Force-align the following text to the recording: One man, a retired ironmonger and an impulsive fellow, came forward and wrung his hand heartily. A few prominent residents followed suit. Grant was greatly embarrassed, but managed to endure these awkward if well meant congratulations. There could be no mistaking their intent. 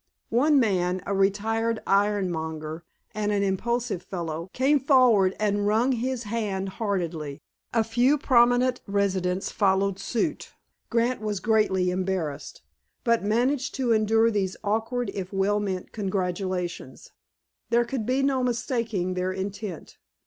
One 0.31 0.59
man, 0.59 1.03
a 1.05 1.13
retired 1.13 1.79
ironmonger 1.85 2.83
and 3.13 3.31
an 3.31 3.43
impulsive 3.43 4.01
fellow, 4.01 4.49
came 4.51 4.79
forward 4.79 5.35
and 5.39 5.67
wrung 5.67 5.91
his 5.91 6.23
hand 6.23 6.69
heartily. 6.69 7.39
A 7.71 7.83
few 7.83 8.17
prominent 8.17 8.81
residents 8.87 9.51
followed 9.51 9.99
suit. 9.99 10.53
Grant 10.89 11.21
was 11.21 11.39
greatly 11.39 11.91
embarrassed, 11.91 12.63
but 13.03 13.23
managed 13.23 13.75
to 13.75 13.91
endure 13.91 14.31
these 14.31 14.57
awkward 14.63 15.11
if 15.13 15.31
well 15.31 15.59
meant 15.59 15.91
congratulations. 15.91 17.11
There 17.69 17.85
could 17.85 18.07
be 18.07 18.23
no 18.23 18.43
mistaking 18.43 19.13
their 19.13 19.31
intent. 19.31 19.99